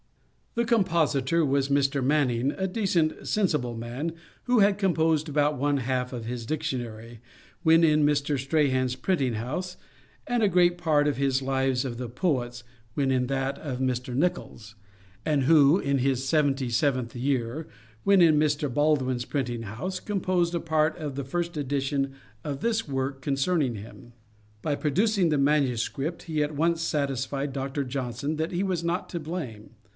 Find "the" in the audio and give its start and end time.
0.55-0.65, 11.97-12.09, 21.15-21.23, 25.29-25.37